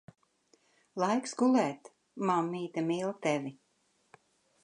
Laiks 1.03 1.35
gulēt. 1.41 1.91
Mammīte 2.31 2.85
mīl 2.87 3.13
tevi. 3.27 3.53